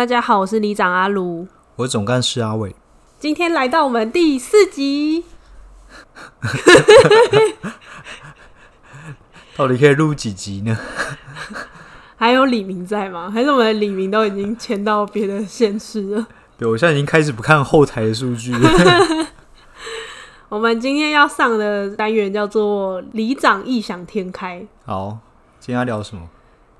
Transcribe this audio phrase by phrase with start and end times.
[0.00, 1.46] 大家好，我是里长阿卢，
[1.76, 2.74] 我是总干事阿伟，
[3.18, 5.26] 今天来到我们第四集，
[9.54, 10.74] 到底可以录几集呢？
[12.16, 13.30] 还有李明在吗？
[13.30, 16.26] 还是我们的李明都已经迁到别的县市了？
[16.56, 18.70] 对，我现在已经开始不看后台的数据了。
[20.48, 24.66] 我们今天要上的单元叫做“里长异想天开”。
[24.86, 25.18] 好，
[25.58, 26.22] 今天要聊什么？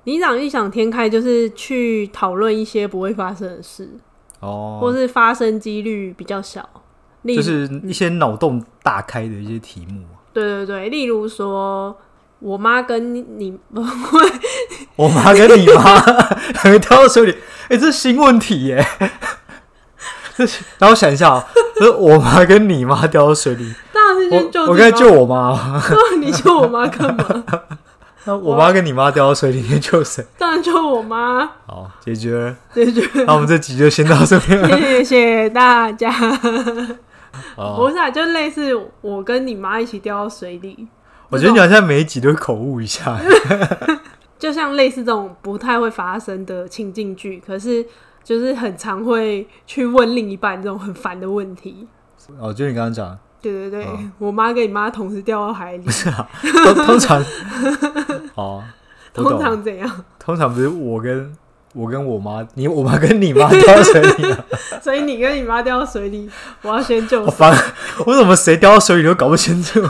[0.05, 3.89] 里长异想天开，就是去讨论一些不会发生的事，
[4.41, 6.67] 哦，或是发生几率比较小，
[7.25, 10.03] 就是一些脑洞大开的一些题目。
[10.33, 11.95] 对对对，例如说，
[12.39, 14.31] 我妈跟你不会，
[14.97, 16.01] 我妈跟你妈
[16.81, 17.33] 掉到水里，
[17.65, 18.87] 哎、欸，这是新问题耶！
[20.79, 21.45] 然后想一下，
[21.99, 25.83] 我妈跟你妈掉到水里，当然是先救我，我该救我妈。
[26.19, 27.45] 你救我妈干嘛？
[28.27, 30.25] 那我妈跟你妈掉到水里面救谁？
[30.37, 31.47] 当然救我妈。
[31.67, 33.25] 好，解决了，解决了。
[33.27, 34.63] 那我们这集就先到这边。
[35.03, 36.11] 谢谢大家。
[37.57, 40.87] 不是啊，就类似我跟你妈一起掉到水里。
[41.31, 43.19] 我觉得你好像每一集都会口误一下。
[44.39, 47.87] 就像类似这种不太会发生的情境剧，可是
[48.25, 51.87] 就是很常会去问另一半这种很烦的问题。
[52.39, 53.19] 哦，就你刚刚讲。
[53.41, 55.85] 对对对，哦、 我妈跟你妈同时掉到海里。
[55.85, 56.29] 不是啊，
[56.87, 57.23] 通常，
[58.37, 58.63] 哦，
[59.13, 60.05] 通常怎样？
[60.19, 61.33] 通常不是我跟
[61.73, 64.35] 我跟我妈，你我妈跟你妈掉到水里，
[64.83, 66.29] 所以你跟你妈掉到水里，
[66.63, 67.23] 我要先救。
[67.23, 67.53] 我烦，
[68.07, 69.81] 为什么谁掉到水里都搞不清楚？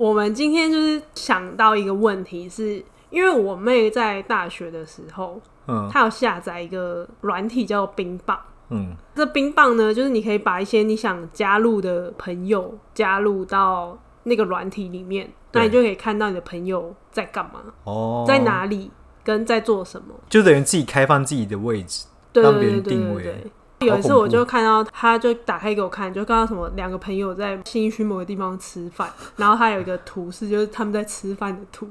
[0.00, 8.36] 我们今天就是想到一个问题是，是因为我妹在大学的时候，嗯，她有下载一个软体叫冰棒。
[8.70, 18.90] 嗯，这冰棒呢，就是你可以把一些你想加入的朋友加入到那个软体里面，那你就可以看到你的朋友在干嘛，哦，在哪里，
[19.22, 23.50] 跟在做什么，就等于自己开放自己的位置，对对对对对对，让别人定位。
[23.80, 31.86] 有一次我就看到，他就打开给我看，就看到什么两个朋友在信义区某个地方吃饭，然后他有一个图示，就是他们在吃饭的图。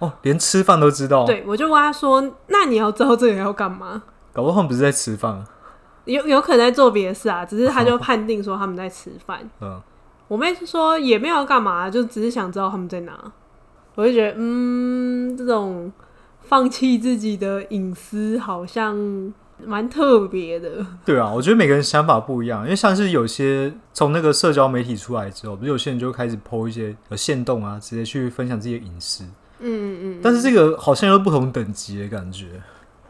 [0.00, 1.24] 哦，连吃饭都知道？
[1.24, 4.02] 对，我就问他说：“那你要知道这个要干嘛？”
[4.34, 5.44] 搞不好他们不是在吃饭。
[6.04, 9.40] 有有可能在做别的事啊， 只是他就判定说他们在吃饭。
[9.60, 9.80] 嗯，
[10.28, 13.32] 我妹说也没有要干嘛，就只是想知道他们在哪。
[13.96, 15.92] 我就觉得，嗯，这种
[16.42, 18.96] 放弃自己的隐私好像
[19.64, 20.86] 蛮特别的。
[21.04, 29.24] 对啊，我觉得每个人想法不一样，因为像是有些从那个社交媒体出来之后，不是有些人就开始 po 一些呃限动啊，直接去分享自己的隐私。
[29.24, 29.28] 嗯
[29.60, 30.20] 嗯嗯。
[30.22, 32.46] 但是这个好像又不同等级的感觉。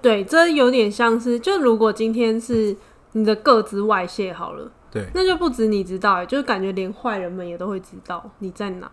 [0.02, 2.76] 对，这有点像是，就如果今天是
[3.12, 8.90] 你的个资外泄好了，对，那就不止你知道，就是感觉连坏人们也都会知道你在哪。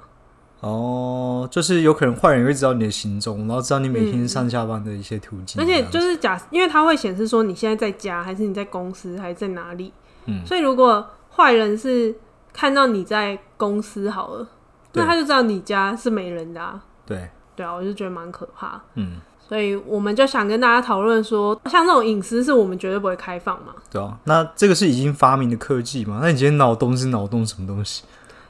[0.60, 5.62] 哦，就是有可能坏人也会知道你的行踪，然后知道你每天上下班的一些途径。
[5.62, 9.94] 而且就是假，因为它会显示说你现在在家，还是你在公司，还是在哪里。
[10.26, 12.14] 嗯，所以如果坏人是
[12.52, 14.48] 看到你在公司好了，
[14.94, 16.84] 那他就知道你家是没人的啊。
[17.06, 18.82] 对，对啊，我就觉得蛮可怕。
[18.96, 19.22] 嗯。
[19.48, 23.74] 所以我们就想跟大家讨论说，像这种隐私是我们绝对不会开放嘛？
[23.90, 26.20] 对啊，那这个是已经发明的科技嘛？
[26.22, 28.04] 那你今天脑洞是脑洞什么东西？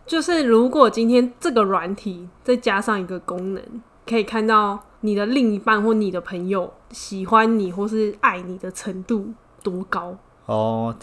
[0.08, 3.62] 就是如果今天这个软体再加上一个功能，
[4.08, 10.96] 可以看到你的另一半或你的朋友喜欢你或是爱你的程度多高哦。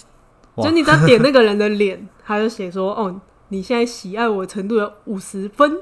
[0.56, 5.78] 就你只要点那个人的脸，他就写说：“哦，你现在喜爱我的程度有五十分。”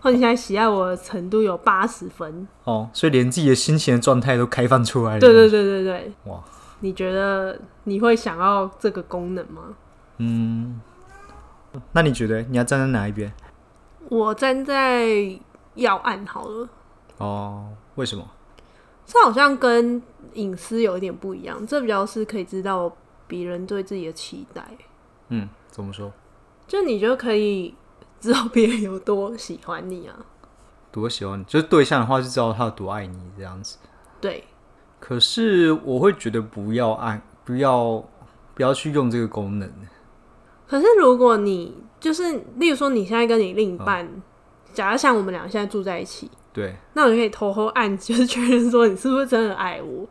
[0.00, 5.20] 或你现在喜爱我的程度有八十分哦，所以连自己的心情的状态都开放出来了。
[5.20, 6.42] 对对对对对，哇！
[6.80, 9.74] 你觉得你会想要这个功能吗？
[10.18, 10.80] 嗯，
[11.92, 13.32] 那你觉得你要站在哪一边？
[14.08, 15.08] 我站在
[15.74, 16.68] 要按好了。
[17.18, 18.24] 哦，为什么？
[19.04, 20.00] 这好像跟
[20.34, 22.94] 隐私有一点不一样，这比较是可以知道
[23.26, 24.62] 别人对自己的期待。
[25.30, 26.12] 嗯，怎么说？
[26.66, 27.74] 就你就可以。
[28.20, 30.14] 知道别人有多喜欢你啊？
[30.90, 33.78] 多喜欢你，就是对象的话，就知道他有多爱你这样子。
[34.20, 34.44] 对。
[35.00, 38.04] 可是我会觉得不要按，不要
[38.54, 39.70] 不要去用这个功能。
[40.66, 44.22] 可是如果你就是，例如说你现在跟你另一半，嗯、
[44.72, 50.06] 假如像我们俩现在住在一起，对，那我就可以偷偷按，就是确认说你是不是真的爱我。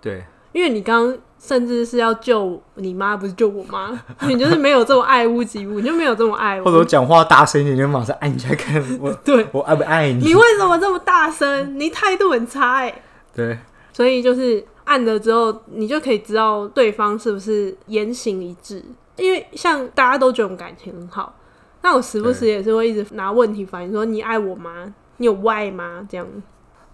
[0.00, 0.24] 对。
[0.52, 3.98] 因为你刚刚甚至是要救你妈，不是救我妈，
[4.28, 6.64] 你就是没有这么爱屋及乌，你就没有这么爱我。
[6.64, 10.26] 或者我讲话大声一点，你就马上按一下看我， 对我爱不爱你？
[10.26, 11.78] 你为什么这么大声？
[11.78, 13.02] 你态度很差哎、欸。
[13.34, 13.58] 对，
[13.92, 18.84] 所以就是按了之后，你就可以知道对方是不是言行一致。
[19.16, 21.34] 因为像大家都觉得我们感情很好，
[21.82, 24.92] 那我时不时也是会一直拿问题反映说：“你爱我吗？
[25.18, 26.26] 你有外吗？”这样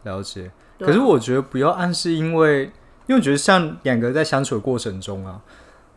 [0.03, 0.50] 了解。
[0.81, 2.70] 可是我觉得不要暗示，因为
[3.06, 5.41] 因为我觉得像两个在相处的过程中啊，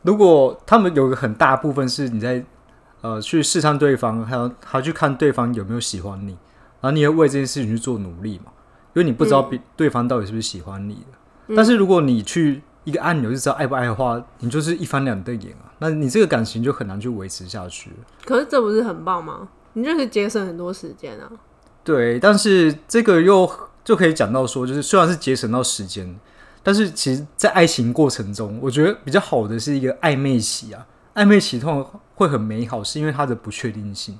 [0.03, 2.43] 如果他们有个很大部分是你在
[3.01, 6.31] 呃去试探对方，还要还要去看对方有没有喜欢你，
[6.81, 8.51] 然后你也为这件事情去做努力嘛，
[8.93, 11.17] 因为你不知道比对方到底是不是喜欢你的。
[11.47, 17.91] 嗯、但是如果你去一个按钮就知道爱不爱的话，你就是一翻两瞪眼啊，那你这个感情就很难去维持下去。
[18.25, 19.47] 可是这不是很棒吗？
[19.73, 21.31] 你就可以节省很多时间啊。
[21.83, 23.49] 对，但是这个又。
[23.81, 26.15] 就可以讲到说，就是虽然是节省到时间，
[26.69, 30.85] 但是其实，在爱情过程中，我觉得比较好的是一个暧昧期啊。
[31.15, 34.19] 暧昧期通常会很美好，是因为它的不确定性。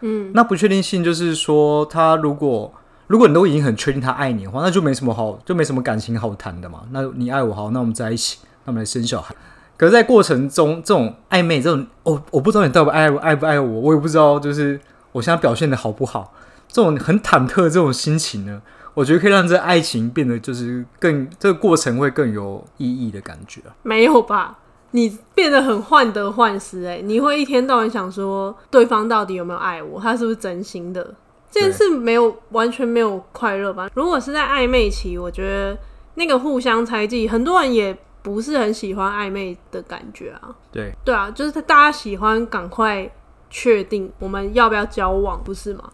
[0.00, 2.74] 嗯，那不确定性就是说，他如果
[3.06, 6.82] 如果你都已经很确定他爱你的话，那就没什么好，就没什么感情好谈的嘛。
[6.90, 9.32] 那你爱我好，那我们在一起，那我们来生小孩。
[9.76, 14.80] 可是，在过程中，这种暧昧，这种哦，我不知道你到底爱不爱不爱我，我也不知道，就是
[15.12, 16.34] 我现在表现的好不好，
[16.66, 18.60] 这种很忐忑这种心情呢。
[18.96, 23.60] 我觉得可以让这爱情变得就是更这个过程会更有意义的感觉。
[23.82, 24.58] 没有吧？
[24.92, 27.02] 你变得很患得患失哎！
[27.04, 30.00] 你会一天到晚想说对方到底有没有爱我？
[30.00, 31.14] 他是不是真心的？
[31.50, 33.90] 这件事没有完全没有快乐吧？
[33.92, 35.76] 如果是在暧昧期，我觉得
[36.14, 40.54] 那个互相猜忌，很多人也不是很喜欢暧昧的感觉啊。
[40.72, 43.10] 对对啊，就是大家喜欢赶快
[43.50, 45.84] 确定我们要不要交往，不是吗？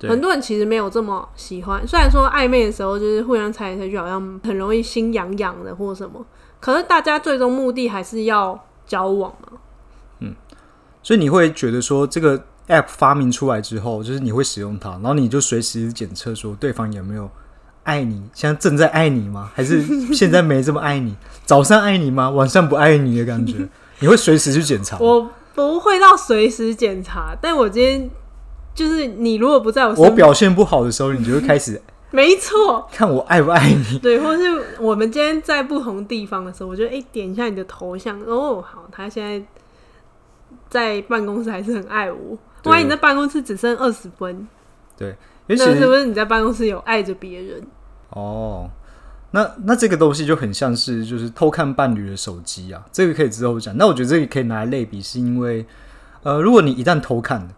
[0.00, 6.24] 很多人其实没有这么喜欢，虽然说暧昧的时候就是互相猜来猜去，好像很容易心痒痒的或什么，
[6.60, 9.58] 可是大家最终目的还是要交往嘛。
[10.18, 10.34] 嗯，
[11.02, 12.38] 所以你会觉得说这个
[12.68, 17.30] app 发明出来之后，就是你会使用它，然后你就随时检测说对方有没有
[17.84, 19.50] 爱你，现在正在爱你吗？
[19.54, 19.82] 还是
[20.12, 21.16] 现在没这么爱你？
[21.46, 22.28] 早上爱你吗？
[22.28, 23.68] 晚上不爱你的感觉？
[24.00, 24.98] 你会随时去检查？
[24.98, 28.10] 我不会到随时检查，但我今天。
[28.74, 31.80] 就是你如果不在我身，我表现不好的时候，你就会开始
[32.10, 33.98] 没错，看我爱不爱你。
[33.98, 34.42] 对，或是
[34.78, 39.44] 我们今天在不同地方的时候，我就哎、欸、点一下你的头像哦，好，他现在
[40.68, 42.38] 在办公室还是很爱我。
[42.64, 44.46] 万一你在办公室只剩二十分，
[44.96, 45.16] 对，
[45.46, 47.62] 那是不是你在办公室有爱着别人？
[48.10, 48.70] 哦，
[49.32, 53.76] 那那这个东西就很像是就是偷看伴侣的手机啊，这个可以之后讲。
[53.76, 55.66] 那我觉得这个可以拿来类比，是因为
[56.22, 57.48] 呃，如果你一旦偷看。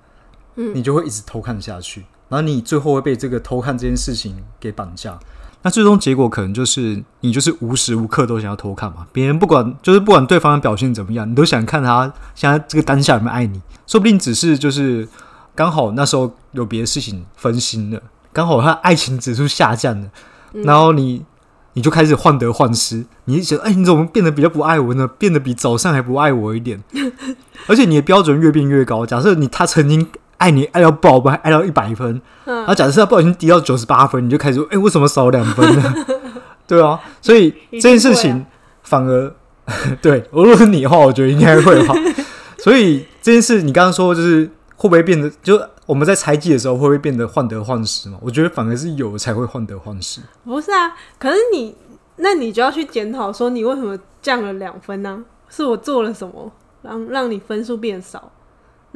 [0.57, 5.19] 你就会一直偷看下去，然后你最后会被这个偷看这件事情给绑架。
[5.63, 9.07] 那最终结果可能就是你就是无时无刻都想要偷看嘛。
[9.13, 13.61] 别人不管就是不管对方的表现怎么样，你都想看他现在这个当下有没有爱你。
[13.87, 15.09] 说不定只是就是
[15.55, 18.01] 刚好那时候有别的事情分心了，
[18.33, 20.09] 刚好他爱情指数下降了，
[20.53, 21.25] 然后你
[21.73, 25.09] 你就开始患得患失，你就觉得哎，你怎么变得比较不爱我呢？
[25.19, 26.83] 变得比早上还不爱我一点，
[27.67, 29.05] 而且你的标准越变越高。
[29.05, 30.09] 假设你他曾经。
[30.39, 32.21] 爱你爱到爆吧，爱到一百分。
[32.45, 35.95] 嗯，然后假设他不小心低到九十八分，你就开始说：“哎、欸，为什么少两分呢？”
[36.67, 38.45] 对啊，所以这件事情
[38.83, 39.35] 反而
[40.03, 41.95] 对，如果是你的话，我觉得应该会哈。
[42.59, 44.45] 所以这件事，你刚刚说就是
[44.77, 48.19] 会不会变得，就我们在猜忌的时候会不会变得患得患失嘛？
[48.21, 50.21] 我觉得反而是有才会患得患失。
[50.45, 51.75] 不是啊，可是你
[52.17, 55.25] 那你就要去检讨说，你为什么降了两分呢？
[55.49, 56.51] 是我做了什么
[56.83, 58.33] 让让你分数变少？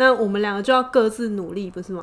[0.00, 2.02] 那我们两个就要各自努力，不是吗？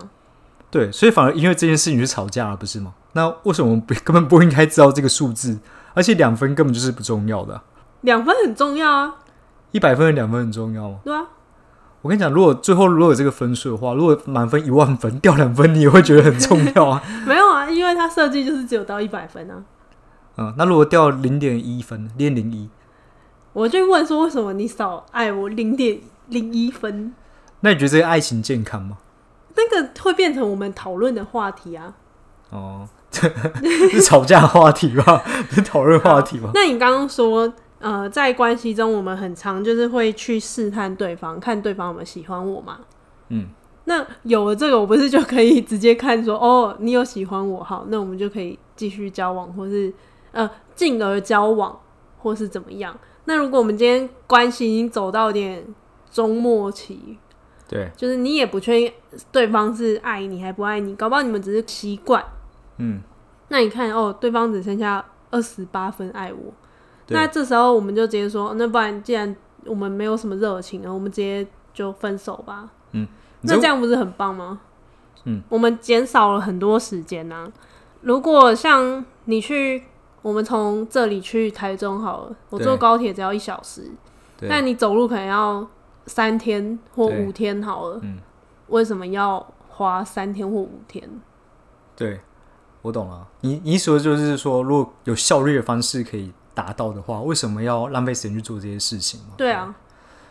[0.70, 2.94] 对，所以反而因为这件事情去吵架了，不是吗？
[3.14, 5.58] 那为什么我们不根本不应该知道这个数字？
[5.96, 7.64] 而且两分根本就是不重要的啊。
[8.02, 9.16] 两分很重要啊！
[9.72, 11.00] 一百分的两分很重要吗？
[11.04, 11.26] 对啊。
[12.04, 17.02] 我跟你讲，如果最后如果有这个分数的话，如果满分一万分掉两分，你也会觉得很重要啊？
[17.26, 19.64] 没有啊，因为它设计就是只有到一百分啊。
[20.38, 22.70] 嗯，那如果掉零点一分，零点零一，
[23.54, 27.16] 我就问说，为什么你少爱我零点零一分？
[27.62, 28.98] 那你觉得这个爱情健康吗？
[29.56, 31.94] 那个会变成我们讨论的话题啊。
[32.52, 35.24] 哦， 是吵架话题吧？
[35.50, 36.52] 是讨论话题吧？
[36.54, 42.80] 那你刚刚说，呃，在关系中，我们很常就是会去试探对方，看对方有没有喜欢我嘛？
[43.30, 43.48] 嗯。
[43.86, 49.92] 那有了这个，我不是就可以直接看说，哦，你有喜欢我，好，那我们就可以继续交往，或是
[50.32, 51.80] 呃，进而交往，
[52.20, 52.96] 或是怎么样？
[53.26, 55.66] 那如果我们今天关系已经走到点
[56.12, 57.18] 中末期。
[57.68, 58.94] 对，就是你也不确定
[59.32, 62.24] 对方是爱你还不爱你，搞不好你们只是习惯。
[62.78, 63.02] 嗯，
[63.50, 66.54] 那你看哦，对方只剩下二十八分爱我，
[67.08, 72.70] 那这时候我们就直接说，那不然既然我们没有什么热情了，我们直接就分手吧。
[72.94, 73.08] 嗯，
[73.42, 74.62] 那这样不是很棒吗？
[75.26, 77.52] 嗯，我们减少了很多时间啊。
[78.02, 79.84] 如果像你去，
[80.22, 83.92] 我们从这里去台中好了，我坐高铁只要一小时，
[84.48, 85.68] 但你走路可能要
[86.08, 88.00] 三天或五天好了。
[88.02, 88.18] 嗯，
[88.68, 91.08] 为什么要花三天或五天？
[91.96, 92.20] 对，
[92.82, 93.28] 我懂了。
[93.42, 99.20] 你你说的就是说，如果有效率的方式可以达到的话，为什么要浪费时间去做这些事情？
[99.38, 99.76] 对啊。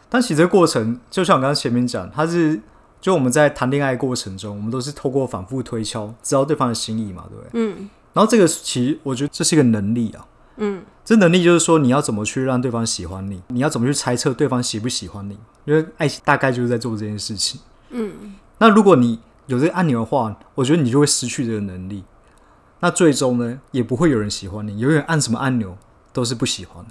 [0.08, 2.60] 但其实这个过程，就像我刚刚前面讲，它是
[3.00, 7.50] 就我们在谈恋爱过程中，我们都是透过反复推敲，知道对方的心意嘛，对不对？
[7.54, 7.90] 嗯。
[8.12, 10.26] 然后这个其实我觉得这是一个能力啊。
[10.56, 10.82] 嗯。
[11.06, 13.40] 这能力就是说，你要怎么去让对方喜欢你？
[13.46, 15.38] 你要怎么去猜测对方喜不喜欢你？
[15.64, 17.60] 因为爱情大概就是在做这件事情。
[17.90, 18.34] 嗯。
[18.58, 22.02] 那如果你有这个按钮的话，我觉得你就会失去这个能力。
[22.80, 24.80] 那最终呢，也不会有人喜欢你。
[24.80, 25.78] 永远按什么按钮
[26.12, 26.84] 都是不喜欢。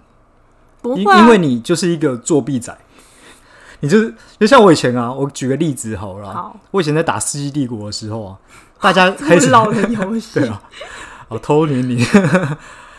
[0.82, 1.20] 不会啊。
[1.20, 2.76] 因为你就是一个作弊仔。
[3.82, 6.34] 你就是就像我以前啊，我举个例子好了。
[6.34, 6.58] 好。
[6.72, 8.40] 我以前在打《世纪帝国》的时候啊，
[8.80, 10.32] 大家 开始老的游戏。
[10.40, 10.64] 对啊。
[11.28, 12.00] 哦，偷年龄。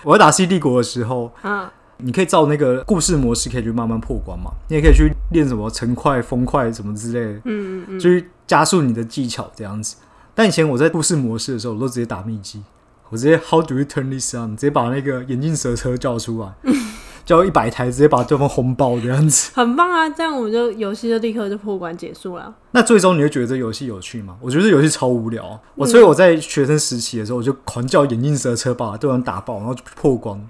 [0.06, 4.52] 我在打《世纪帝国》的时候，嗯，你可以照那个故事模式，可以去慢慢破关嘛。
[4.68, 7.40] 你也可以去练什么成块、风块什么之类的。
[7.44, 7.98] 嗯嗯嗯。
[7.98, 8.24] 就是。
[8.46, 9.96] 加速你的技巧这样子，
[10.32, 12.62] 但以前我在故事模式的时候，我都直接打秘籍，
[13.08, 14.50] 我直接 How do you turn this on？
[14.56, 16.54] 直接把那个眼镜蛇车叫出来，
[17.26, 20.08] 叫一百台，直接把对方轰爆这样子， 很棒啊！
[20.08, 22.54] 这样我们就游戏就立刻就破关结束了。
[22.70, 24.36] 那最终你会觉得这游戏有趣吗？
[24.40, 25.60] 我觉得这游戏超无聊啊。
[25.74, 30.40] 我所以我在学生时期的时候，我就狂叫眼镜蛇车把对方打爆，然后就破关。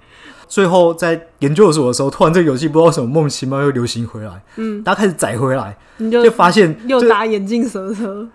[0.47, 8.27] 最后在研究所的时候，突然这个游戏不知道什么莫名其妙又流行回来，嗯，大家开始载回来，你就，就发现又打眼镜蛇车，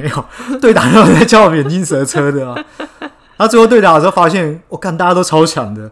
[0.00, 2.64] 没有对打，然后在叫眼镜蛇车的啊。
[3.00, 5.90] 然后最后对打的时候发现，我看大家都超强的，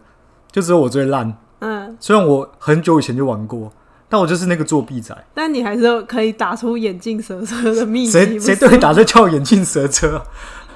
[0.53, 1.37] 就只有我最烂。
[1.97, 3.71] 嗯，虽然我很久以前就玩过，
[4.07, 5.15] 但我就是那个作弊仔。
[5.33, 10.21] 但你还是可以打出眼镜蛇车的秘籍，谁谁对打就叫眼镜蛇车。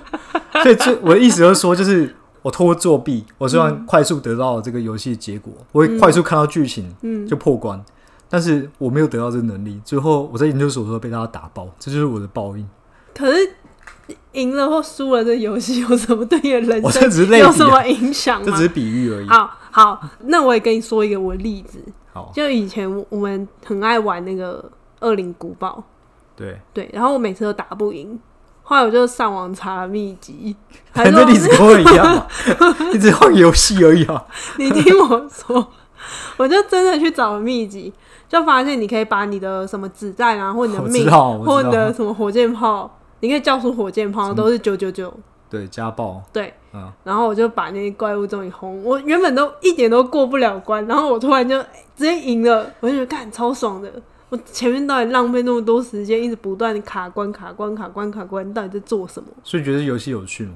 [0.64, 2.16] 所以这我的意思就是说，就是。
[2.44, 7.80] 我透过作弊，我希望快速得到这个游戏结果，嗯、我会快速看到剧情，嗯，就破关。
[8.28, 12.68] 但是我没有得到这个能力，最后我在研究所的时候被大家打爆，这就是我的报应。
[13.14, 13.48] 可是
[14.32, 17.04] 赢了或输了，这游戏有什么对你的人生
[17.38, 18.48] 有什么影响吗？
[18.48, 19.28] 这只是比喻而已。
[19.28, 21.84] 好，好，那我也跟你说一个我的例子。
[22.14, 24.62] 好，就以前我们很爱玩那个
[25.08, 25.78] 《恶灵古堡》，
[26.36, 28.20] 对对，然后我每次都打不赢。
[28.64, 30.56] 后来我就上网查了秘籍，
[30.94, 32.28] 反正例子跟我一样嘛，
[32.94, 34.26] 一直换游戏而已啊。
[34.58, 35.68] 你听我说，
[36.38, 37.92] 我就真的去找了秘籍，
[38.30, 42.90] 就发现你可以把你的什么子弹啊，或你的命，或你的 什么火箭炮，
[43.22, 45.14] 你可以叫出火箭炮都是九九九，
[45.50, 46.92] 对，家暴，对，嗯。
[47.04, 51.60] 然后我就把那些怪物终于轰，我原本都一点都过不了关，然后我突然就
[51.96, 53.92] 直接赢了，我就觉得干超爽的。
[54.30, 59.28] 我前面到底浪费那么多时间，一直不断卡关、卡关、卡关、卡关，到底在做什么？
[59.44, 60.54] 所以觉得游戏有趣吗？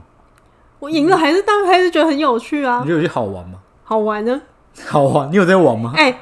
[0.79, 2.79] 我赢了，还是当然还是觉得很有趣啊！
[2.83, 3.59] 你觉得游戏好玩吗？
[3.83, 4.41] 好玩呢，
[4.87, 5.31] 好玩！
[5.31, 5.93] 你有在玩吗？
[5.95, 6.19] 哎、欸，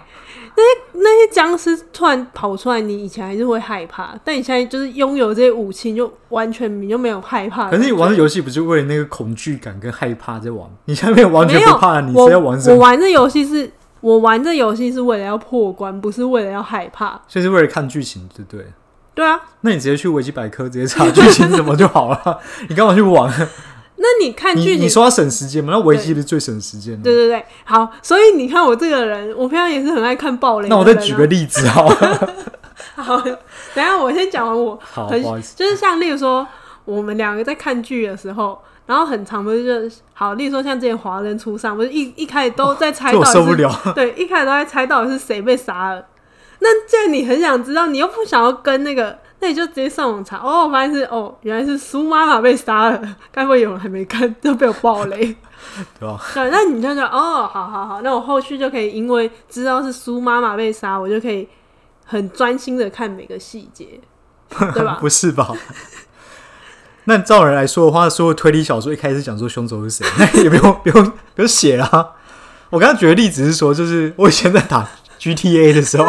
[0.55, 7.69] 那些那些僵尸突然跑出来，你以前还是会害怕，但你现在就是拥有这些武器，你就完全你就没有害怕。
[7.69, 10.69] 可是你玩的游戏不是为了那个恐惧感跟害怕在玩？
[10.86, 12.75] 你现在没有完全不怕，你是在玩什么？
[12.75, 13.72] 我玩这游戏是。
[14.03, 18.65] 我玩这游戏是为了要破关，不是为了要害怕，所以是为了看剧情，对不对？
[19.15, 23.31] 对啊，那你直接去维基百科直接查剧情什么就好了， 你干嘛去玩？
[24.03, 25.72] 那你看剧情，你说要省时间吗？
[25.72, 27.03] 那危机不是最省时间的？
[27.03, 30.67] 对对对，好，所以你看我这个人，我平常也是很爱看暴雷。
[30.67, 32.33] 那我再举个例子好了，
[32.95, 33.33] 好，等
[33.75, 36.45] 一下我先讲完我，好，不好就是像例如说，
[36.83, 38.60] 我们两个在看剧的时候。
[38.86, 43.74] 然后很长，不是就好，例如说像之前华人初上，不是一一开始都在猜到底是，受不了。
[43.95, 46.05] 对，一开始都在猜到底是谁被杀了。
[46.60, 50.38] 那既然你很想知道，你又不想要跟那个，那你就直接上网查。
[50.38, 53.18] 哦，发现是哦，原来是苏妈妈被杀了。
[53.30, 55.18] 该不会有人还没看就被我爆雷？
[56.00, 56.18] 对吧？
[56.34, 61.46] 对，那你就说哦，好好好，那我后续就可以因为知道是苏妈妈被杀，我就可以
[62.06, 64.00] 很专心的看每个细节，
[64.50, 64.98] 对吧？
[65.02, 65.54] 不是吧？
[67.04, 72.12] 那照人来说的话，所有推理小说一开始讲说凶手是谁，那也不用 不用不用写啊。
[72.70, 74.88] 我刚刚举的例子是说，就是我以前在打
[75.20, 76.06] GTA 的时候，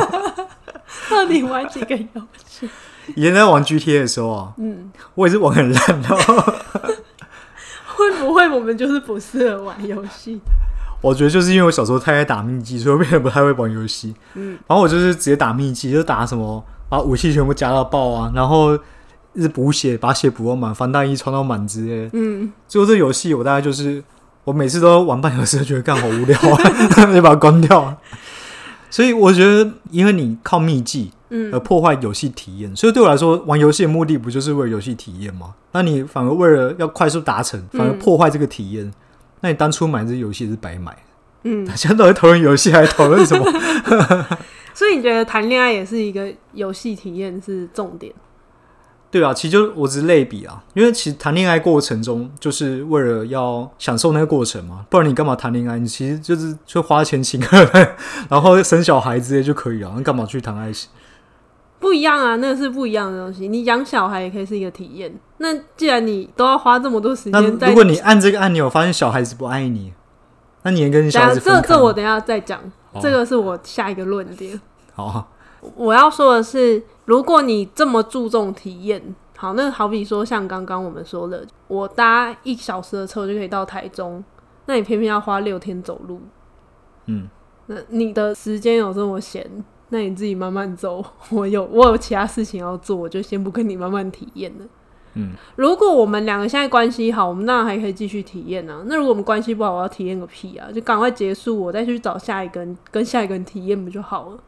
[1.10, 2.70] 到底玩几个游戏？
[3.14, 6.08] 以前在玩 GTA 的时候啊，嗯，我也是玩很烂的。
[7.96, 10.40] 会不会我们就是不适合玩游戏？
[11.00, 14.14] 我觉得就是因为我小时候太爱打秘籍，所以我变得不太会玩游戏。
[14.34, 18.78] 嗯，然后我就是直接打秘籍，就打什么把武器全部加到爆啊，然后。
[19.36, 22.10] 一直补血，把血补到满，防弹衣穿到满之类的。
[22.12, 24.00] 嗯，最后这游戏我大概就是
[24.44, 26.70] 我每次都玩半小时，觉得干好无聊啊，
[27.12, 27.98] 就把它关掉。
[28.94, 35.52] 所以我觉得，因为你靠秘技，嗯，而破坏游戏体验，嗯，所以对我来说，玩游戏的目的不就是为了游戏体验吗？
[35.72, 38.92] 那你反而为了要快速达成，反而破坏这个体验，嗯，
[39.40, 40.96] 那你当初买这游戏是白买。
[41.42, 43.44] 嗯， 现在讨论游戏还讨论什么？
[44.72, 48.14] 所以你觉得谈恋爱也是一个游戏体验是重点？
[49.14, 55.78] 对啊，其实就我只是类比啊，因为其实谈恋爱过程中就是为了要享受那个过程嘛，不然你干嘛谈恋爱？
[55.78, 57.56] 你其实就是就花钱请客，
[58.28, 60.90] 然后生小孩之类就可以了，你干嘛去谈爱情？
[61.78, 63.46] 不一样啊，那个是不一样的东西。
[63.46, 65.14] 你养小孩也可以是一个体验。
[65.38, 69.92] 那既然你都要花这么多时间，那如果你按这个按钮，发现小孩子不爱你，
[70.62, 71.60] 那你也跟你小孩子分开？
[71.62, 72.60] 这这我等一下再讲，
[73.00, 74.60] 这个是我下一个论点。
[74.92, 75.28] 好啊。
[75.76, 84.22] 我要说的是，如果你这么注重体验，好，那好比说像刚刚我们说的，我搭一小时的车就可以到台中，
[84.66, 86.20] 那你偏偏要花六天走路，
[87.06, 87.28] 嗯，
[87.66, 89.48] 那你的时间有这么闲，
[89.90, 91.04] 那你自己慢慢走。
[91.30, 94.64] 我有我有其他事情要做，我就先不跟你慢慢体验了。
[95.16, 98.82] 嗯，如果我们两个现在关系好，我们当然还可以继续体验啊。
[98.86, 100.68] 那如果我们关系不好，我要体验个屁啊！
[100.72, 104.38] 就赶快结束，我再去找下一个人，跟下一个人体验不就好了？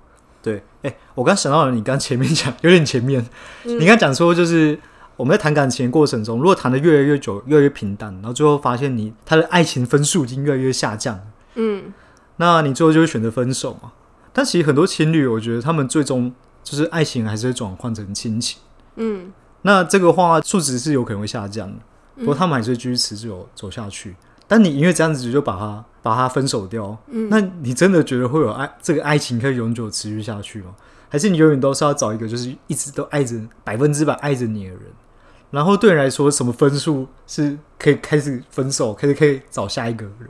[0.47, 3.21] 对，哎、欸，我刚想到了，你刚前面讲有点前面，
[3.65, 4.79] 嗯、你刚讲说就是
[5.17, 11.21] 我们在谈感情的过程中，如果谈的越来越久，越来越平淡，然后最后发现你他的爱情分数已经越来越下降，
[11.57, 11.93] 嗯，
[12.37, 13.91] 那你最后就会选择分手嘛？
[14.33, 18.61] 但其实很多情侣，我觉得他们最终就是爱情还是会转换成亲情，
[18.95, 21.79] 嗯，那这个话数值是有可能会下降的，
[22.19, 24.15] 不过他们还是会继续持久走下去。
[24.47, 30.73] 但你因为这样子就把他把他分手掉，嗯，那你真的觉得会有爱这个爱情可以永久持续下去吗？
[31.09, 34.83] 还是你永远都是要找一个就是一直都爱着百分之百爱着你的人？
[35.51, 40.29] 然后对你来说，什么分数是可以开始分手，可以可以找下一个人？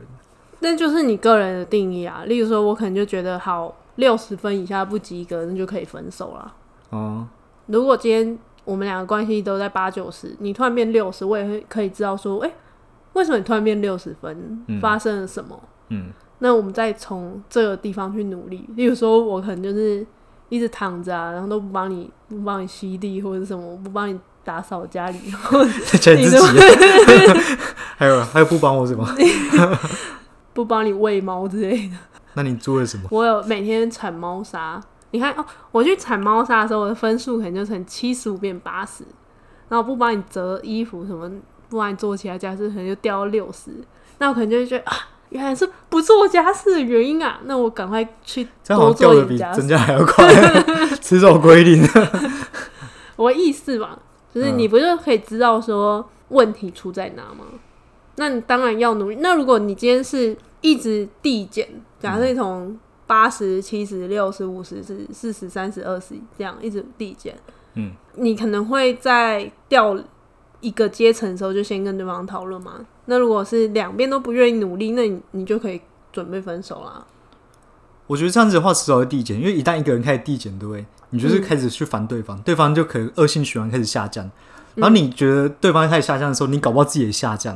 [0.60, 2.24] 那就是你个人的定义啊。
[2.24, 6.54] 例如说，我可能就觉得好六十分以下不及格，那就可以分手了。
[6.88, 7.28] 哦、嗯，
[7.66, 12.54] 如果今天我们两个关系都在八九十，你突然变六十，我也会可以知道说，哎、欸。
[13.16, 14.64] 为什么你突然变六十分？
[14.80, 15.58] 发生了什么？
[15.88, 18.68] 嗯，嗯，那我们再从这个地方去努力。
[18.76, 20.06] 例如说，我可能就是
[20.50, 25.18] 一直躺着啊，然后都不帮你不帮你吸地或者什么，不帮你打扫家里，
[26.00, 26.58] 在你自己。
[27.96, 29.08] 还有还有不帮我什么？
[30.52, 31.96] 不帮你喂猫之类的。
[32.34, 33.08] 那你做了什么？
[33.10, 34.78] 我有每天铲猫砂。
[35.12, 39.04] 你看哦，我去铲猫砂的时候，我的分数可能就从七十五变八十。
[39.68, 41.30] 然后不帮你折衣服什么。
[41.68, 43.70] 不然做其他家事可能就掉到六十，
[44.18, 44.96] 那我可能就会觉得啊，
[45.30, 50.24] 原来是不做家事的原因啊，那我赶快去多做一点家事，增加还要快，
[51.02, 51.82] 持守规定。
[53.16, 53.98] 我意思嘛，
[54.32, 57.44] 就是你不就可以知道说问题出在哪吗？
[57.50, 57.58] 嗯、
[58.16, 59.18] 那你当然要努力。
[59.20, 67.36] 那如果你今天是一直递减，假设从八十、七十、六十、五十、是四十、三十、二十这样一直递减，
[67.74, 69.98] 嗯，你可能会在掉。
[70.60, 72.74] 一个阶层的时候就先跟对方讨论嘛。
[73.06, 75.80] 那如果是两边都不愿意努力，那你你就可以
[76.12, 77.06] 准备分手啦。
[78.06, 80.86] 我觉得这样子的话迟早会递减，因为一旦一个人开始递减，对不对？
[81.10, 84.30] 你就是开始去烦对方，嗯、对方就可能恶性循环开始下降。
[84.74, 87.54] 然后你觉得对方开始下降的时候，你搞不好自己也下降。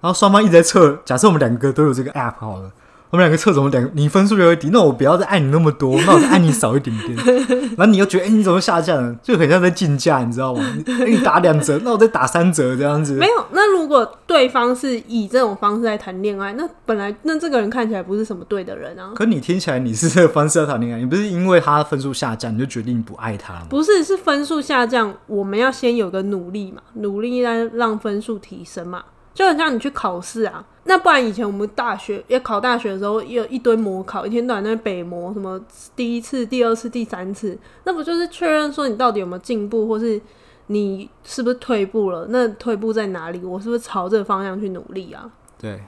[0.00, 2.72] 然后双方一直在测，假设我们两个都有这个 app 好了。
[3.10, 7.16] 我们两个测怎么两个你分数就会低，那我不要再爱你那么多，那我再爱你少一点点。
[7.76, 9.12] 然后你又觉得，哎、欸，你怎么下降了？
[9.20, 10.64] 就很像在竞价，你知道吗？
[11.06, 13.14] 你，打两折，那我再打三折这样子。
[13.14, 19.10] 没有，那如果对方是以这种方式在谈恋爱，那本来那这个人看起来不是什么对的人啊。
[19.16, 23.66] 可你听起来你是这个方式在谈恋爱，你不是因为他分数下降你就决定不爱他吗？
[23.68, 29.02] 不是，是分数下降，我们要先有个努力嘛，努力来让分数提升嘛。
[29.40, 35.58] 就很像你去考试啊，那不然以前我们大学要考大学的时候，也有一堆模考，一天到晚在北模，什么
[35.96, 40.20] 第一次、第二次、第三次，那不就是确认说你到底有没有进步，或是
[40.66, 42.26] 你是不是退步了？
[42.28, 43.42] 那退步在哪里？
[43.42, 45.30] 我是不是朝这个方向去努力啊？
[45.58, 45.80] 对，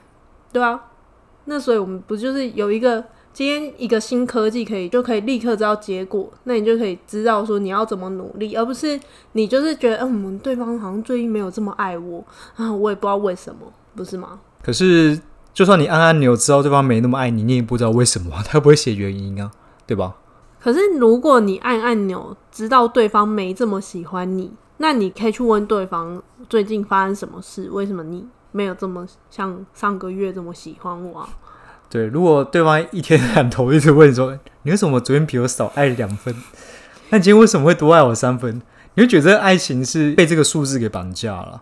[0.51, 0.85] 对啊，
[1.45, 3.05] 那所以我们不就是有一个。
[3.33, 8.99] 今天一个新科技可以就可以立刻知道结果，那你就可以知道说你要怎么努力，而不是
[9.33, 12.25] 你就是觉得嗯，我们对方好像最近没有这么爱我
[12.57, 13.61] 啊，我也不知道为什么，
[13.97, 14.39] 不是吗？
[14.63, 15.19] 可是
[15.55, 19.51] 就算你按按钮知道对方没那么爱你，你也不知道为什么，他不会写原因啊，
[19.87, 20.17] 对吧？
[20.61, 31.29] 可是如果你按按钮知道对方没这么喜欢你，那你可以去问对方最近发生什么事，为什么你没有这么像上个月这么喜欢我啊？
[31.93, 36.35] 对，如果对方一天两头一直问说，你为什么昨天比我少爱两分？
[37.11, 38.63] 那今天为什么会多爱我三分？
[38.95, 41.61] 你会觉得爱情是被这个数字给绑架了？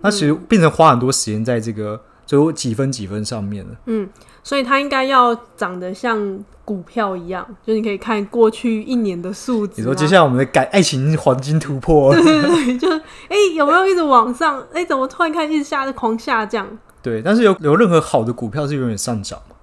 [0.00, 3.72] 那其实变成花很多时间在这个就几分几分上面了。
[3.84, 4.08] 嗯，
[4.42, 9.82] 所以它应该要长得像股票一样，就你可以看过去一年的数字。
[9.82, 12.96] 你说接下来我们的改爱情黄金突破， 对对 对，就是
[13.28, 14.58] 哎、欸、有没有一直往上？
[14.72, 16.66] 哎、欸，怎么突然看一直下狂下降？
[17.02, 19.56] 对，但是有有任何好的股票是永远上涨吗？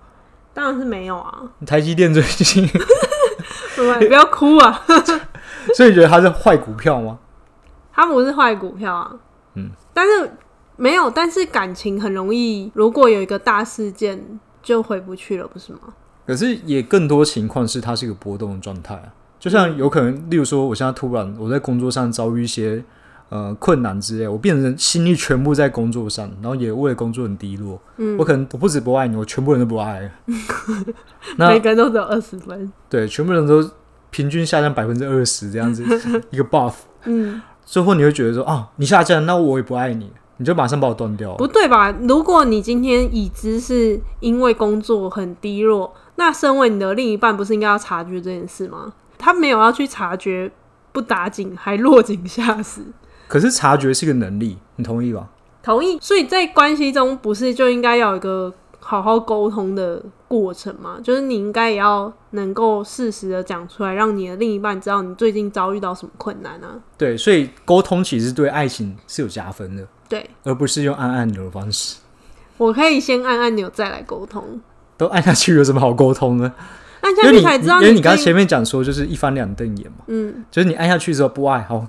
[0.56, 1.44] 当然是没有啊。
[1.68, 2.64] 台积电最近，
[4.00, 4.82] 你不要哭啊！
[5.76, 7.20] 所以你觉得它是坏股票吗？
[7.94, 9.12] 它不是坏股票啊。
[9.56, 10.32] 嗯，但是
[10.78, 15.80] 没有，但是感情很容易，如果有一个大事件就回不去了，不是吗？
[16.26, 22.84] 可是也更多情况是它是一个波动的状态啊，就像有可能，例如说，我现在突然我在工作上遭遇一些
[23.36, 27.80] 呃困难之类，我变成心力全部在工作上，然后也为了工作很低落。
[27.98, 30.10] 嗯，我可能我不止不爱你，我全部人都不爱。
[31.38, 33.70] 那每个人都只有二十分，对，全部人都
[34.10, 35.84] 平均下降百分之二十这样子
[36.32, 36.74] 一个 buff。
[37.04, 37.42] 嗯。
[37.66, 41.34] 最后你会觉得说啊，你下降，那我也不爱你，你就马上把我断掉。
[41.36, 41.92] 不对吧？
[42.08, 48.94] 如果你今天已知是因为工作很低落，那身为你的另一半，不是应该要察觉这件事吗？
[49.18, 50.52] 他没有要去察觉，
[50.92, 52.82] 不打紧还落井下石。
[53.28, 55.28] 可是察觉是个能力，你同意吧？
[55.64, 55.98] 同意。
[56.02, 58.54] 所以在关系中，不是就应该要有一个。
[58.88, 66.80] 好好沟通的过程吗，就是你应该也要能够适时的讲出来，让你的另一半知道你最近遭遇到什么困难啊。
[66.96, 69.88] 对，所以沟通其实对爱情是有加分的。
[70.08, 71.98] 对，而不是用按按钮的方式。
[72.58, 74.62] 我可以先按按钮再来沟通。
[74.98, 76.54] 都按下去有什么好沟通呢？
[77.02, 80.04] 按下去才知道你，因为你刚前面讲说就是一翻两瞪眼嘛。
[80.06, 81.88] 嗯，就是你按下去之后不爱好。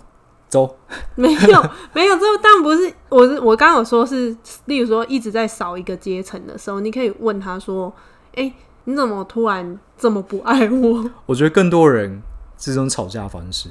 [0.57, 0.77] 走，
[1.16, 2.92] 没有没有，这当然不是。
[3.09, 7.92] 我我刚刚有说是，例如说一直在少一个阶层的时候，你可以问他说
[8.35, 12.23] ：“哎、欸，你怎么突然这么不爱我？” 我觉得更多人
[12.59, 13.69] 是这种吵架方式，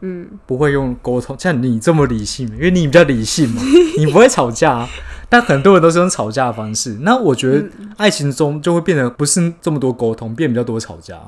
[0.00, 1.36] 嗯，不会用沟通。
[1.38, 3.62] 像你这么理性，因为你比较理性嘛，
[3.98, 4.86] 你不会吵架。
[5.28, 6.98] 但很多人都是用吵架的方式。
[7.00, 11.20] 那我觉得爱情中就会变得不是这么多沟通，变比较多吵架。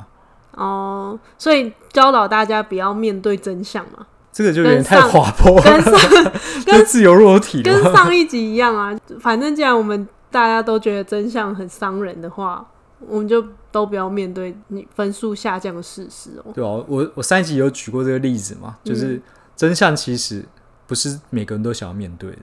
[0.53, 4.07] 哦，所以教导大家不要面对真相嘛。
[4.39, 6.33] 这个就有点太滑坡了，跟上
[6.65, 8.97] 跟自由落体跟上一集一样啊。
[9.19, 12.65] 反正既然我们大家都觉得真相很伤人的话，
[13.01, 16.53] 我们就都不要面对你分数下降的事实哦。
[16.55, 19.21] 对啊，我我上一集有举过这个例子嘛，就是
[19.57, 20.45] 真相其实
[20.87, 22.39] 不是每个人都想要面对的。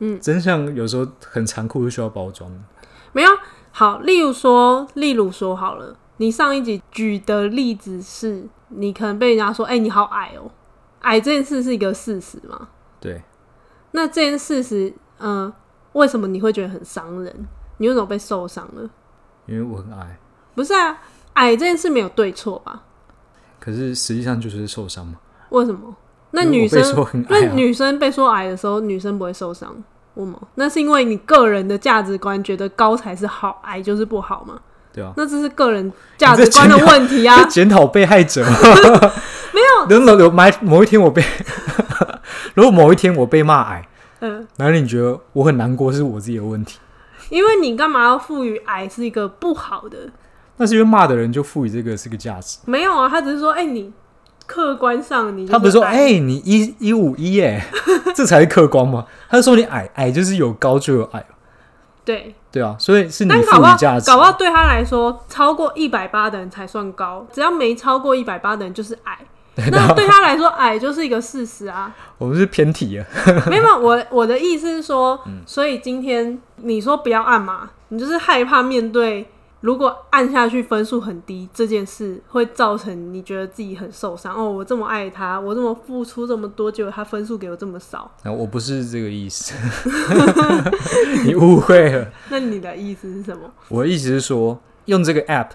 [0.00, 2.58] 嗯，真相有时候很残酷，是需要包装的。
[3.12, 3.30] 没有
[3.70, 10.50] 好，例如说，例如说好了，你上一集举的例子是你可能被人家说，哎、欸，你好矮哦。
[11.00, 12.68] 矮这件事是一个事实吗？
[13.00, 13.22] 对。
[13.92, 15.52] 那这件事实，嗯、呃，
[15.94, 17.48] 为什么你会觉得很伤人？
[17.78, 18.88] 你为什么被受伤了？
[19.46, 20.18] 因为我很矮。
[20.54, 20.98] 不是啊，
[21.34, 22.82] 矮这件事没有对错吧？
[23.58, 25.14] 可是实际上就是受伤嘛。
[25.48, 25.96] 为什么？
[26.32, 29.74] 那女生，啊、那女生被说矮的时候，女生不会受伤？
[30.14, 30.40] 为什么？
[30.54, 34.60] 那是因为你个人的价值观觉得高才是好，矮就是不好吗？
[34.92, 35.12] 对啊。
[35.16, 37.44] 那这是个人价值观的问题啊！
[37.50, 38.44] 检讨被害者。
[39.88, 41.22] 等等，有某某一天我被，
[42.54, 43.88] 如果某一天我被骂矮，
[44.20, 46.78] 嗯，那你觉得我很难过，是我自己的问题？
[47.30, 49.98] 因为你干嘛要赋予矮是一个不好的？
[50.56, 52.58] 那是因为骂的人就赋予这个是个价值。
[52.66, 53.92] 没有啊，他只是说，哎、欸，你
[54.46, 57.64] 客观上你，他不是说，哎、欸，你一一五一，哎，
[58.14, 59.06] 这才是客观吗？
[59.28, 61.24] 他是说你矮矮就是有高就有矮，
[62.04, 64.06] 对对啊，所以是你赋予价值。
[64.10, 69.16] 搞不好对他来说，超过一百八的人才算高，只要没超过一百八的人就是矮。
[69.70, 71.94] 那对他来说，矮就是一个事实啊。
[72.18, 73.06] 我们是偏题啊。
[73.48, 79.28] 没有，我我的意思是说， 所以今天你说不要按嘛，你就是害怕面对，
[79.60, 84.34] 如果按下去分数很低这件事，会造成你觉得自己很受伤。
[84.34, 88.10] 哦，我这么爱他，我这么付出这么多，结果他分数给我这么少。
[88.24, 89.54] 那我不是这个意思，
[91.24, 92.08] 你误会了。
[92.30, 93.50] 那你的意思是什么？
[93.68, 95.48] 我的意思是说，用这个 app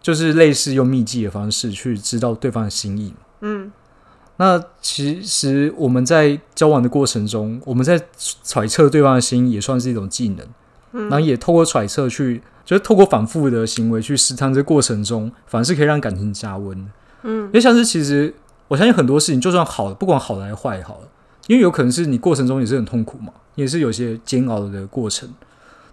[0.00, 3.14] 就是类似用秘籍的方式去知道对方的心意。
[3.40, 3.72] 嗯，
[4.36, 8.00] 那其实我们在交往的过程中，我们在
[8.42, 10.46] 揣测对方的心，也算是一种技能。
[10.92, 16.76] 嗯，然后也透过揣测去，就是透过反复的行为去试探，这过程中反而是可以让感情加温。
[17.22, 18.34] 嗯，因为像是其实
[18.66, 21.08] 我相信很多事情，就算好，不管好的还是坏，好了，
[21.46, 25.28] 因为有可能是你过程中也是很痛苦嘛，也是有些煎熬的过程。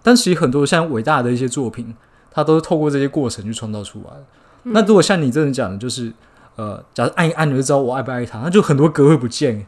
[0.01, 1.93] 但其实很多像伟大的一些作品，
[2.31, 4.25] 它都是透过这些过程去创造出来的。
[4.63, 6.11] 嗯，那如果像你这种讲的，就是。
[6.57, 9.65] 呃，假如按一按你就知道我爱不爱他，那就很多歌会不见。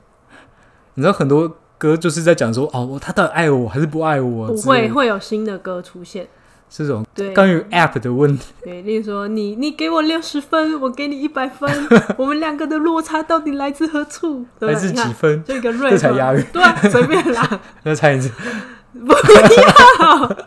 [0.95, 4.47] 你知道很多歌就是在讲说，哦，他到底爱我还是不爱我？
[4.47, 6.27] 不会，会有新的歌出现。
[6.69, 8.53] 这种对关于 App 的问题。
[8.63, 11.67] 对，例如说你你给我六十分，我给你一百分，
[12.15, 14.45] 我们两个的落差到底来自何处？
[14.59, 15.43] 来自几分？
[15.43, 16.43] 就一个 rap，这才押韵。
[16.53, 17.59] 对啊，随便啦。
[17.81, 18.29] 那猜一次。
[18.93, 20.37] 不要。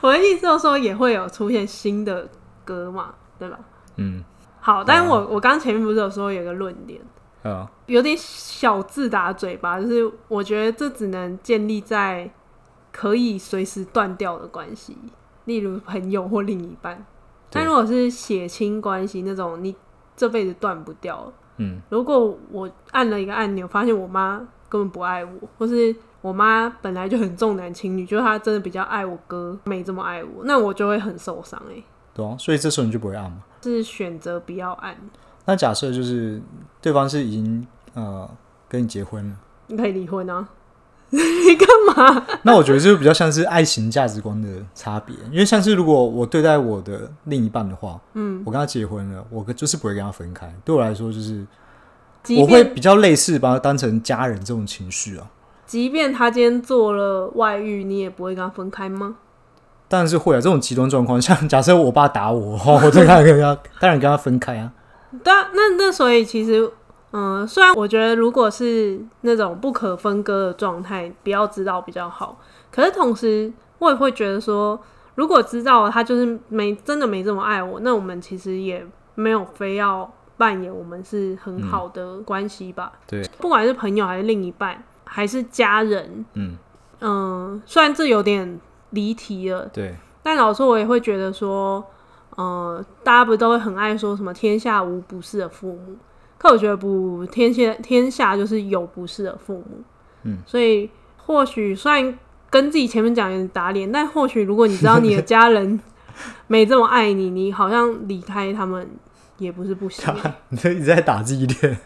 [0.00, 2.26] 我的意思就是说，也会有出现新的
[2.64, 3.58] 歌嘛，对吧？
[3.96, 4.24] 嗯。
[4.68, 7.00] 好，但是我我刚前面不是有说有个论点，
[7.42, 12.30] 嗯，有点小自打嘴巴，就是我觉得这只能建立在
[12.92, 14.94] 可以随时断掉的关系，
[15.46, 17.02] 例如朋友或另一半。
[17.48, 19.74] 但如果是血亲关系那种，你
[20.14, 21.32] 这辈子断不掉。
[21.56, 31.82] 嗯，如果我按了一个按钮，发现我妈根本不爱我，或是我妈本来就很重男轻女，就是她真的比较爱我哥，没这么爱我，那我就会很受伤哎。
[32.18, 33.38] 对啊，所以这时候你就不会按嘛？
[33.62, 34.96] 是选择不要按。
[35.44, 36.42] 那假设就是
[36.82, 38.28] 对方是已经呃
[38.68, 39.36] 跟你结婚了，
[39.68, 40.48] 你可以离婚啊。
[41.10, 42.26] 你干嘛？
[42.42, 50.52] 那我觉得就比较像是爱情价值观的差别，因为像是如果我对待我的另一半的话，嗯，我跟他结婚了，我就是不会跟他分开。
[50.66, 51.46] 对我来说，就是
[52.36, 55.30] 我会比较类似把他当成家人这种情绪啊。
[55.64, 59.16] 即便他今天做了外遇，你也不会跟他分开吗？
[59.88, 64.70] 当然是会啊，这种极端状况， 像假设我爸打我，我再看跟他，当然跟他分开啊。
[65.24, 66.70] 对啊，那那所以其实，
[67.12, 72.38] 嗯，虽然我觉得如果是那种不可分割的状态，不要知道比较好。
[72.70, 74.78] 可是同时，我也会觉得说，
[75.14, 82.92] 如果知道他就是没真的没这么爱我，那我们其实也没有非要扮演我们是很好的关系吧？
[82.94, 86.58] 嗯，对，不管是朋友还是另一半，还是家人，嗯
[87.00, 88.60] 嗯，虽然这有点。
[88.90, 89.94] 离题了，对。
[90.22, 91.82] 但老实说，我也会觉得说，
[92.36, 95.96] 呃，大家不都会很爱说什么“天下无不是的父母”，
[96.36, 99.82] 可我觉得不，天下天下就是有不是的父母。
[100.24, 100.38] 嗯。
[100.44, 102.18] 所以或许虽然
[102.50, 105.80] 跟自己前面讲有点打脸，但或许如果你知道你的家人
[106.46, 108.86] 没这么爱你，你好像离开他们
[109.38, 110.14] 也不是不行。
[110.50, 111.78] 你一直在打自己脸。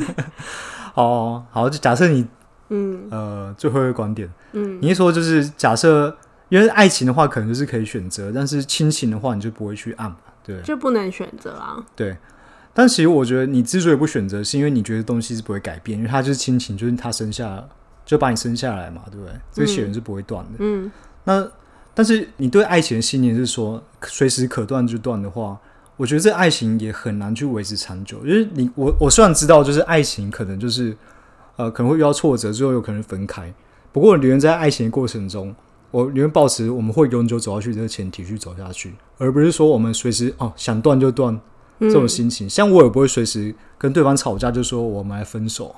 [0.94, 2.26] 哦，好，就假设你，
[2.70, 6.16] 嗯，呃，最后一个观点，嗯，你一说就是假设。
[6.48, 11.84] 因为爱情的话，可能就是可以选择，但是亲情的话，你就不会去按嘛，对，就不能选择啊。
[11.96, 12.16] 对，
[12.72, 17.64] 但其实我觉得你之所以不选择，是因为你觉得东西是不会改变，因为它就是亲情，就是他生下
[18.04, 19.34] 就把你生下来嘛，对不对？
[19.50, 20.50] 这个血缘是不会断的。
[20.58, 20.88] 嗯。
[21.24, 21.44] 那
[21.92, 25.58] 但是你对爱情的信念是说随时可断就断的话，
[25.96, 28.24] 我觉得这爱情也很难去维持长久。
[28.24, 30.96] 就是你我我虽然知道，就是爱情可能就是
[31.56, 33.52] 呃可能会遇到挫折，最后有可能分开。
[33.90, 35.52] 不过留在爱情的过程中。
[35.90, 41.40] 我宁愿保持我们会永久走下去这个前提去走下去，而不是说我们随时哦想断就断
[41.78, 42.46] 这种心情。
[42.46, 45.74] 嗯、像我也不会随时跟对方吵架，就说我们来分手。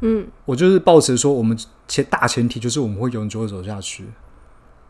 [0.00, 4.06] 嗯，我就是保持说我们前大前提就是我们会永久走下去。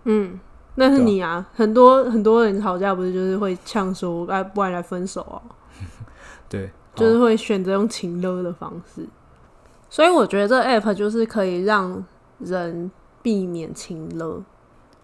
[0.05, 0.41] 嗯，
[0.77, 5.43] 那是你啊，啊很多很多人吵架不是就是会呛说哎，不然来分手啊？
[6.49, 9.07] 对，就是会选择用情勒的方式。
[9.91, 12.03] 所以我觉得这 app 就是可以让
[12.39, 14.43] 人避免情勒。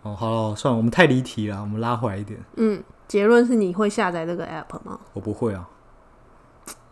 [0.02, 2.38] 哦，好了，算了，我们太离题了，我们拉回来一点。
[2.56, 4.98] 嗯，结论是你会下载这个 app 吗？
[5.12, 5.68] 我不会啊。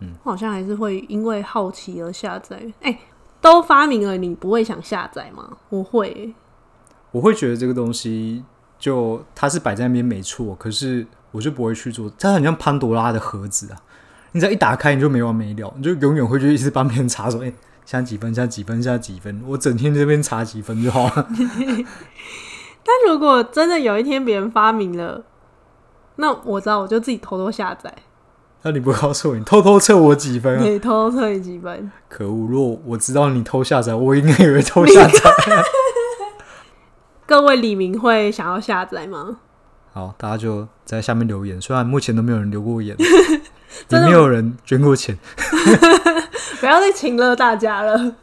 [0.01, 2.57] 嗯，我好像还是会因为好奇而下载。
[2.81, 2.99] 哎、欸，
[3.40, 5.57] 都发明了，你不会想下载吗？
[5.69, 6.35] 我会、欸，
[7.12, 8.45] 我会觉得这个东西
[8.79, 12.11] 就它是摆在那边没错，可是我就不会去做。
[12.19, 13.81] 它很像潘多拉的盒子啊，
[14.33, 18.35] 你只要一打开，你就没完没了，你就永远会去一直帮别人查说，哎、欸，现在几分？
[18.35, 18.83] 现在几分？
[18.83, 19.42] 现在几分？
[19.47, 21.29] 我整天这边查几分就好了。
[22.87, 25.25] 但如果真的有一天别人发明了，
[26.16, 27.92] 那我知道我就自己偷偷下载。
[28.62, 30.62] 那你不告诉我，你偷偷测我几分啊？
[30.62, 31.90] 对，偷偷测你几分？
[32.09, 32.49] 可恶！
[32.49, 35.20] 如果我知道你偷下载，我应该也会偷下载。
[37.27, 39.38] 各位李明会想要下载吗？
[39.92, 41.61] 好，大家就在下面留言。
[41.61, 42.96] 虽然目前都没有人留过言，
[43.88, 45.18] 也没有人捐过钱，
[46.61, 48.14] 不要再请了大家了。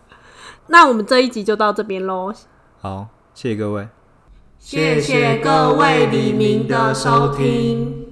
[0.68, 2.34] 那我们这一集就到这边喽。
[2.82, 3.88] 好，谢谢各位。
[4.66, 8.03] 谢谢各位黎明的收听。